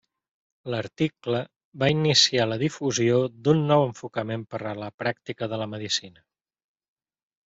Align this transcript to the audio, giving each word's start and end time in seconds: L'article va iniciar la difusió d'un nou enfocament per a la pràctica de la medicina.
L'article 0.73 1.41
va 1.83 1.89
iniciar 1.95 2.47
la 2.47 2.57
difusió 2.63 3.19
d'un 3.47 3.61
nou 3.73 3.85
enfocament 3.89 4.47
per 4.55 4.61
a 4.71 4.71
la 4.79 4.87
pràctica 5.03 5.51
de 5.53 5.61
la 5.63 5.69
medicina. 5.75 6.25